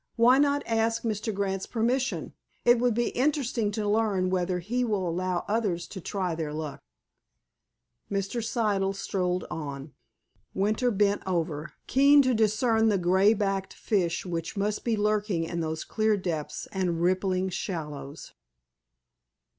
"Why 0.15 0.39
not 0.39 0.63
ask 0.65 1.03
Mr. 1.03 1.31
Grant's 1.31 1.67
permission? 1.67 2.33
It 2.65 2.79
would 2.79 2.95
be 2.95 3.09
interesting 3.09 3.69
to 3.73 3.87
learn 3.87 4.31
whether 4.31 4.57
he 4.57 4.83
will 4.83 5.07
allow 5.07 5.45
others 5.47 5.85
to 5.89 6.01
try 6.01 6.33
their 6.33 6.51
luck." 6.51 6.81
Mr. 8.11 8.43
Siddle 8.43 8.95
strolled 8.95 9.45
on. 9.51 9.93
Winter 10.55 10.89
bent 10.89 11.21
over, 11.27 11.73
keen 11.85 12.23
to 12.23 12.33
discern 12.33 12.89
the 12.89 12.97
gray 12.97 13.35
backed 13.35 13.75
fish 13.75 14.25
which 14.25 14.57
must 14.57 14.83
be 14.83 14.97
lurking 14.97 15.43
in 15.43 15.59
those 15.59 15.83
clear 15.83 16.17
depths 16.17 16.67
and 16.71 16.99
rippling 17.03 17.49
shallows. 17.49 18.33